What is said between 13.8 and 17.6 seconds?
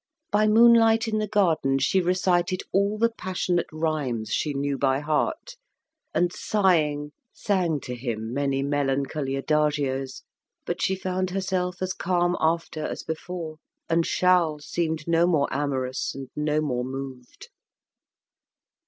and Charles seemed no more amorous and no more moved.